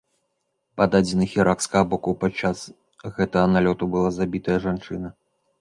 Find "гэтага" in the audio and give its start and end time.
3.17-3.47